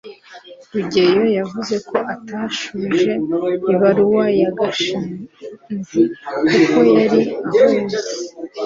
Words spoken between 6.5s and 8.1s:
kuko yari ahuze